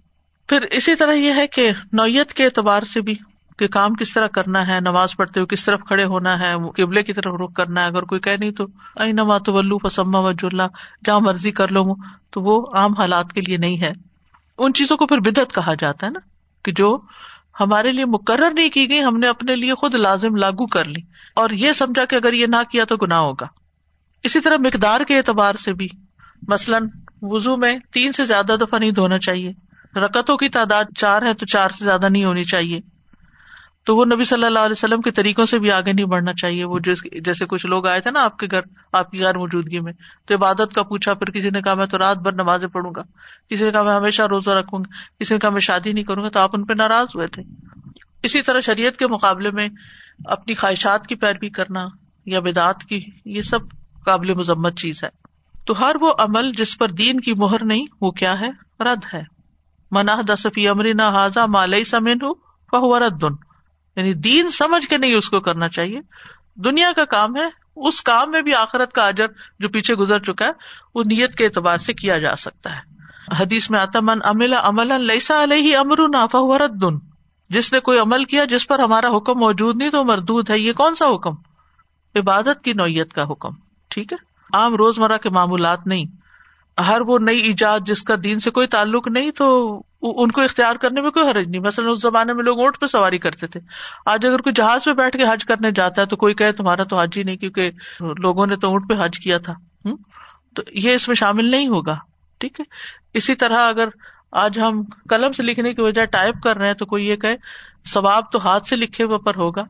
پھر 0.50 0.62
اسی 0.62 0.96
طرح 0.96 1.14
یہ 1.14 1.34
ہے 1.36 1.48
کہ 1.48 1.72
نوعیت 1.94 2.34
کے 2.34 2.46
اعتبار 2.46 2.84
سے 2.84 3.02
بھی 3.02 3.16
کہ 3.60 3.68
کام 3.68 3.96
کس 3.96 4.14
طرح 4.14 4.28
کرنا 4.28 4.68
ہے، 4.68 4.80
نماز 4.80 5.16
پڑھتے 5.16 5.40
ہوئے 5.40 5.56
کس 5.56 5.66
طرف 5.66 5.80
کھڑے 5.88 6.04
ہونا 6.04 6.40
ہے، 6.40 6.54
قبلے 6.78 7.04
کی 7.04 7.14
طرف 7.14 7.34
رخ 7.42 7.54
کرنا 7.54 7.82
ہے، 7.82 7.86
اگر 7.86 8.04
کوئی 8.04 8.22
کہ 8.22 8.38
نہیں 8.38 8.52
تو 8.52 8.66
ائی 8.96 9.12
نما 9.12 9.38
تو 9.38 9.54
ولو 9.54 9.78
فسما 9.78 10.20
وج 10.20 10.38
اللہ 10.44 10.64
جہاں 11.06 11.20
مرضی 11.20 11.52
کر 11.52 11.68
لو، 11.68 11.84
تو 12.30 12.42
وہ 12.42 12.66
عام 12.76 12.94
حالات 12.94 13.34
کے 13.34 13.42
لیے 13.42 13.58
نہیں 13.58 13.82
ہے۔ 13.82 13.92
ان 14.58 14.74
چیزوں 14.74 14.98
کو 14.98 15.08
پھر 15.08 15.20
بدت 15.20 15.56
کہا 15.56 15.74
جاتا 15.80 16.08
ہے 16.08 16.12
نا 16.12 16.20
کہ 16.64 16.72
جو 16.72 17.00
ہمارے 17.60 17.92
لیے 17.92 18.06
مقرر 18.06 18.52
نہیں 18.52 18.70
کی 18.70 18.90
گئی، 18.90 19.04
ہم 19.04 19.18
نے 19.18 19.28
اپنے 19.28 19.56
لیے 19.56 19.74
خود 19.74 19.96
لازم 19.96 20.36
لاگو 20.36 20.66
کر 20.66 20.86
لی۔ 20.86 21.02
اور 21.36 21.50
یہ 21.50 21.72
سمجھا 21.72 22.06
کہ 22.06 22.16
اگر 22.16 22.34
یہ 22.34 22.46
نہ 22.46 22.56
کیا 22.72 22.84
تو 22.84 22.98
گنا 22.98 23.20
ہوگا۔ 23.20 23.46
اسی 24.24 24.40
طرح 24.40 24.58
مقدار 24.58 25.02
کے 25.02 25.18
اعتبار 25.18 25.56
سے 25.56 25.74
بھی، 25.74 25.88
مثلاً 26.48 26.88
وزو 27.22 27.56
میں 27.56 27.78
تین 27.94 28.12
سے 28.12 28.26
زیادہ 28.26 28.56
دفعہ 28.62 28.80
نہیں 28.80 28.92
دھونا 28.92 29.18
چاہیے۔ 29.18 29.52
رکتوں 30.00 30.38
کی 30.38 30.50
تعداد 30.50 30.84
چار 30.98 31.22
ہے 31.22 31.34
تو 31.34 31.46
چار 31.46 31.70
سے 31.70 31.86
زیادہ 31.86 32.10
نہیں 32.10 32.26
ہونی 32.26 32.44
چاہیے۔ 32.44 32.80
تو 33.86 33.96
وہ 33.96 34.06
نبی 34.06 34.24
صلی 34.24 34.46
اللہ 34.46 34.60
علیہ 34.60 34.72
وسلم 34.72 35.02
کے 35.02 35.12
طریقوں 35.12 35.46
سے 35.46 35.60
بھی 35.60 35.72
آگے 35.72 35.94
نہیں 35.94 36.06
بڑھنا 36.06 36.34
چاہیے۔ 36.34 36.66
وہ 36.66 36.80
جیسے 37.26 37.46
کچھ 37.46 37.66
لوگ 37.66 37.88
آئے 37.88 38.00
تھے 38.00 38.12
نا 38.12 38.24
آپ 38.24 38.38
کے 38.38 38.48
گھر، 38.52 38.60
آپ 38.94 39.12
کی 39.12 39.24
غیر 39.24 39.38
موجودگی 39.38 39.80
میں، 39.80 39.94
تو 40.26 40.36
عبادت 40.36 40.74
کا 40.76 40.84
پوچھا، 40.84 41.14
پھر 41.14 41.32
کسی 41.32 41.50
نے 41.50 41.62
کہا، 41.62 41.74
میں 41.74 41.86
تو 41.86 41.98
رات 41.98 42.18
بھر 42.18 42.32
نمازیں 42.32 42.68
پڑھوں 42.68 42.92
گا۔ 42.96 43.02
کسی 43.50 43.66
نے 43.66 43.72
کہا، 43.72 43.82
میں 43.82 43.96
ہمیشہ 43.96 44.24
روزہ 44.24 44.52
رکھوں 44.52 44.80
گا۔ 44.80 44.94
کسی 45.20 45.36
نے 45.36 45.40
کہا، 45.40 45.50
میں 45.50 45.60
شادی 45.60 45.94
نہیں 45.94 46.04
کروں 46.04 46.24
گا۔ 46.24 46.30
تو 46.30 46.40
آپ 46.40 46.50
ان 46.54 46.66
پہ 46.66 46.74
ناراض 46.74 47.06
ہوئے 47.16 47.28
تھے۔ 47.28 47.44
اسی 48.24 48.42
طرح 48.42 48.60
شریعت 48.60 48.98
کے 48.98 49.08
مقابلے 49.08 49.52
میں 49.52 49.68
اپنی 50.26 50.56
خواہشات 50.56 51.08
کی 51.08 51.16
پیروی 51.16 51.50
کرنا 51.50 51.88
یا 52.26 52.40
بدعت 52.40 52.84
کی، 52.84 53.06
یہ 53.26 53.42
سب 53.42 53.60
قابل 54.06 54.34
مذمت 54.34 54.78
چیز 54.78 55.04
ہے۔ 55.04 55.10
تو 55.66 55.80
ہر 55.80 55.96
وہ 56.02 56.14
عمل 56.20 56.52
جس 56.52 56.78
پر 56.78 56.92
دین 56.92 57.20
کی 57.20 57.34
مہر 57.38 57.64
نہیں، 57.64 57.86
وہ 58.02 58.12
کیا 58.12 58.40
ہے؟ 58.40 58.50
رد 58.80 59.14
ہے۔ 59.14 59.22
مناح 59.92 60.22
دسفی 60.34 60.68
امری 60.68 60.94
نہ 60.94 61.04
حاضہ 61.04 61.40
مالئی 61.40 61.84
سمین 61.84 62.18
ہو 62.24 62.46
وہ 62.74 63.00
رد۔ 63.00 63.22
دن 63.22 63.45
یعنی 63.96 64.14
دین 64.14 64.50
سمجھ 64.50 64.88
کے 64.88 64.98
نہیں 64.98 65.16
اس 65.16 65.30
کو 65.30 65.40
کرنا 65.40 65.70
چاہیے۔ 65.70 66.00
دنیا 66.56 66.92
کا 66.96 67.06
کام 67.06 67.36
ہے، 67.36 67.50
اس 67.76 68.02
کام 68.02 68.32
میں 68.32 68.42
بھی 68.42 68.54
آخرت 68.54 68.94
کا 68.94 69.08
اجر 69.08 69.28
جو 69.60 69.70
پیچھے 69.70 69.96
گزر 69.96 70.20
چکا 70.20 70.46
ہے، 70.46 70.52
وہ 70.96 71.04
نیت 71.04 71.36
کے 71.36 71.46
اعتبار 71.46 71.78
سے 71.78 71.94
کیا 71.94 72.18
جا 72.18 72.36
سکتا 72.36 72.76
ہے۔ 72.76 72.96
حدیث 73.40 73.70
میں 73.70 73.80
آتا 73.80 74.00
من 74.02 74.20
امل 74.24 74.54
امل 74.54 74.88
لسا 74.88 75.44
علیہ 75.44 75.78
امر 75.78 75.98
نافا 76.08 76.66
دن 76.82 76.98
جس 77.50 77.74
نے 77.74 77.80
کوئی 77.80 78.00
عمل 78.00 78.26
کیا 78.26 78.46
جس 78.46 78.68
پر 78.68 78.80
ہمارا 78.80 79.18
حکم 79.18 79.40
موجود 79.40 79.78
نہیں 79.78 79.90
تو 79.90 80.04
مردود 80.04 80.50
ہے، 80.50 80.60
یہ 80.60 80.74
کون 80.74 80.96
سا 80.96 81.06
حکم؟ 81.08 81.36
عبادت 82.16 82.64
کی 82.64 82.74
نوعیت 82.74 83.14
کا 83.14 83.24
حکم۔ 83.24 83.50
ٹھیک 83.90 84.14
ہے؟ 84.14 84.18
عام 84.54 84.76
روز 84.76 85.00
مرہ 85.00 85.18
کے 85.18 85.30
معمولات 85.30 85.88
نہیں۔ 85.88 86.06
ہر 86.82 87.02
وہ 87.02 87.20
نئی 87.20 87.40
ایجاد 87.40 87.80
جس 87.86 88.04
کا 88.04 88.16
دین 88.24 88.40
سے 88.40 88.52
کوئی 88.52 88.68
تعلق 88.68 89.08
نہیں 89.08 89.32
تو 89.32 89.80
ان 90.06 90.32
کو 90.32 90.42
اختیار 90.42 90.76
کرنے 90.76 91.02
میں 91.02 91.12
کوئی 91.12 91.30
حرج 91.30 91.48
نہیں۔ 91.48 91.62
مثلاً 91.62 91.90
اس 91.90 92.02
زمانے 92.02 92.34
میں 92.34 92.44
لوگ 92.44 92.60
اونٹ 92.60 92.80
پہ 92.80 92.86
سواری 92.86 93.18
کرتے 93.18 93.48
تھے۔ 93.48 93.60
آج 94.06 94.26
اگر 94.26 94.42
کوئی 94.42 94.54
جہاز 94.54 94.84
پہ 94.84 94.92
بیٹھ 94.94 95.18
کے 95.18 95.24
حج 95.24 95.46
کرنے 95.46 95.72
جاتا 95.72 96.02
ہے 96.02 96.08
تو 96.08 96.16
کوئی 96.16 96.34
کہ 96.34 96.52
تمہارا 96.52 96.84
تو 96.84 97.00
حج 97.00 97.18
ہی 97.18 97.24
نہیں 97.24 97.38
کیونکہ 97.38 97.72
لوگوں 98.00 98.48
نے 98.48 98.56
تو 98.56 98.68
اونٹ 98.68 98.90
پہ 98.90 98.94
حج 99.06 99.20
کیا 99.20 99.38
تھا۔ 99.38 99.54
تو 100.56 100.62
یہ 100.74 100.94
اس 100.94 101.08
میں 101.08 101.16
شامل 101.16 101.46
نہیں 101.46 101.68
ہوگا۔ 101.68 101.96
ٹھیک 102.40 102.60
ہے؟ 102.60 102.66
اسی 103.14 103.36
طرح 103.36 103.58
اگر 103.58 103.88
آج 104.32 104.60
ہم 104.60 104.84
قلم 105.10 105.32
سے 105.32 105.44
لکھنے 105.44 105.74
کی 105.74 105.82
وجہ 105.82 106.06
ٹائپ 106.06 106.36
کر 106.44 106.58
رہے 106.58 106.68
ہیں 106.68 106.74
تو 106.74 106.86
کوئی 106.86 107.08
یہ 107.08 107.16
کہ 107.16 107.38
ثواب 107.94 108.24
تو 108.32 108.48
ہاتھ 108.48 108.68
سے 108.68 108.76
لکھے 108.76 109.04
ہوئے 109.04 109.18
پر 109.18 109.36
ہوگا۔ 109.36 109.64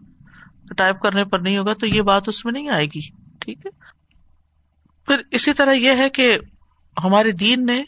ٹائپ 0.77 0.99
کرنے 0.99 1.23
پر 1.23 1.39
نہیں 1.39 1.57
ہوگا 1.57 1.73
تو 1.73 1.87
یہ 1.87 2.01
بات 2.01 2.23
اس 2.27 2.45
میں 2.45 2.53
نہیں 2.53 2.69
آئے 2.69 2.85
گی۔ 2.85 3.01
ٹھیک 3.39 3.65
ہے؟ 3.65 3.69
پھر 5.05 5.15
اسی 5.31 5.53
طرح 5.53 5.71
یہ 5.71 5.91
ہے 5.97 6.09
کہ 6.09 6.37
ہمارے 7.03 7.31
دین 7.31 7.65
نے 7.65 7.83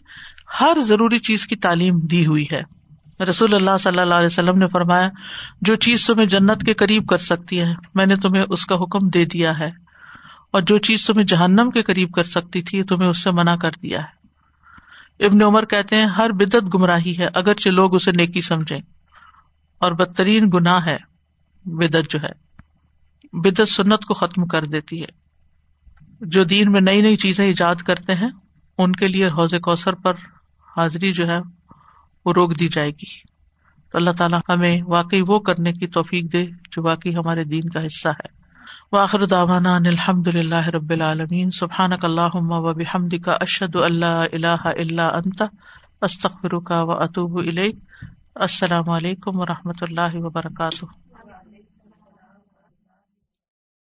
ہر 0.62 0.78
ضروری 0.82 1.20
چیز 1.20 1.48
کی 1.48 1.56
تعلیم 1.56 2.00
دی 2.00 2.26
ہوئی 2.26 2.46
ہے۔ 2.52 2.78
رسول 3.24 3.54
اللہ 3.54 3.78
صلی 3.80 4.00
اللہ 4.00 4.14
علیہ 4.14 4.26
وسلم 4.26 4.58
نے 4.58 4.68
فرمایا، 4.68 5.10
جو 5.62 5.76
چیز 5.76 6.08
تمہیں 6.08 6.26
جنت 6.26 6.66
کے 6.66 6.74
قریب 6.74 7.08
کر 7.08 7.18
سکتی 7.18 7.62
ہے، 7.62 7.74
میں 7.96 8.06
نے 8.06 8.16
تمہیں 8.16 8.46
اس 8.50 8.66
کا 8.66 8.76
حکم 8.76 9.08
دے 9.10 9.26
دیا 9.26 9.60
ہے۔ 9.60 9.88
اور 10.52 10.62
جو 10.62 10.78
چیز 10.78 11.06
تمہیں 11.06 11.26
جہنم 11.26 11.72
کے 11.74 11.82
قریب 11.82 12.12
کر 12.12 12.24
سکتی 12.24 12.62
تھی، 12.62 12.84
تمہیں 12.84 13.10
اس 13.10 13.24
سے 13.24 13.32
منع 13.32 13.56
کر 13.56 13.72
دیا 13.84 14.02
ہے۔ 14.02 14.18
ابن 15.26 15.42
عمر 15.42 15.66
کہتے 15.66 15.96
ہیں، 15.96 16.06
ہر 16.06 16.32
بدت 16.32 16.76
گمراہی 16.76 17.18
ہے، 17.18 17.28
اگرچہ 17.34 17.70
لوگ 17.70 17.96
اسے 17.96 18.12
نیکی 18.12 18.42
سمجھے 18.42 18.78
اور 19.78 19.92
بدترین 19.92 20.50
گناہ 20.54 20.86
ہے 20.86 20.98
بدت 21.66 22.10
جو 22.10 22.20
ہے۔ 22.24 22.32
بدت 23.34 23.70
سنت 23.70 24.06
کو 24.06 24.14
ختم 24.14 24.46
کر 24.46 24.64
دیتی 24.64 25.02
ہے۔ 25.02 25.08
جو 26.22 26.44
دین 26.44 26.72
میں 26.72 26.82
نئی 26.82 27.02
نئی 27.02 27.16
چیزیں 27.16 27.46
ایجاد 27.46 27.76
کرتے 27.76 28.14
ہیں، 28.14 28.30
ان 28.78 28.92
کے 28.92 29.08
لیے 29.08 29.28
حوض 29.28 29.54
کوثر 29.62 29.94
پر 29.94 30.14
حاضری 30.78 31.14
جو 31.14 31.28
ہے 31.28 31.38
وہ 32.26 32.34
روک 32.34 32.60
دی 32.60 32.68
جائے 32.68 32.90
گی۔ 32.90 33.38
تو 33.92 33.98
اللہ 33.98 34.12
تعالیٰ 34.12 34.40
ہمیں 34.50 34.82
واقعی 34.88 35.22
وہ 35.28 35.40
کرنے 35.40 35.74
کی 35.74 35.88
توفیق 35.88 36.34
دے 36.34 36.46
جو 36.46 36.84
واقعی 36.84 37.16
ہمارے 37.16 37.44
دین 37.44 37.70
کا 37.70 37.86
حصہ 37.86 38.10
ہے۔ 38.10 38.28
واخر 38.92 39.26
داوانا 39.26 39.76
الحمد 39.76 40.28
اللہ 40.28 40.70
رب 40.70 40.90
العالمین۔ 40.90 41.52
سبحان 41.52 41.90
اللہ 42.02 42.36
و 42.36 42.74
بحمد 42.74 43.14
کا 43.26 43.32
اشد 43.32 43.76
اللہ 43.76 44.06
اللہ 44.06 44.66
اللہ 44.66 45.02
انت 45.02 45.44
استخر 46.02 46.60
کا 46.60 46.84
و 46.84 46.92
اطوب 46.92 47.42
السلام 48.36 48.90
علیکم 48.90 49.40
و 49.40 49.46
رحمۃ 49.46 49.82
اللہ 49.82 50.16
وبرکاتہ۔ 50.16 51.07